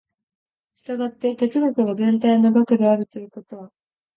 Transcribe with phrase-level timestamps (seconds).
[0.73, 3.71] 従って哲学が全体の学であるということは、